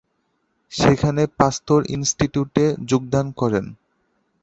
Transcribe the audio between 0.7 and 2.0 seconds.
সেখানে পাস্তুর